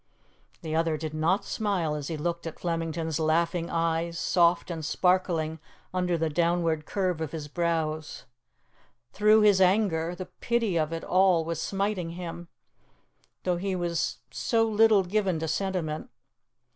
The 0.63 0.75
other 0.75 0.97
did 0.97 1.13
not 1.13 1.45
smile 1.45 1.93
as 1.93 2.07
he 2.07 2.17
looked 2.17 2.47
at 2.47 2.59
Flemington's 2.59 3.19
laughing 3.19 3.69
eyes, 3.69 4.17
soft 4.17 4.71
and 4.71 4.83
sparkling 4.83 5.59
under 5.93 6.17
the 6.17 6.27
downward 6.27 6.87
curve 6.87 7.21
of 7.21 7.33
his 7.33 7.47
brows. 7.47 8.25
Through 9.13 9.41
his 9.41 9.61
anger, 9.61 10.15
the 10.15 10.25
pity 10.25 10.75
of 10.75 10.91
it 10.91 11.03
all 11.03 11.45
was 11.45 11.61
smiting 11.61 12.13
him, 12.13 12.47
though 13.43 13.57
he 13.57 13.75
was 13.75 14.17
so 14.31 14.63
little 14.67 15.03
given 15.03 15.37
to 15.37 15.47
sentiment. 15.47 16.09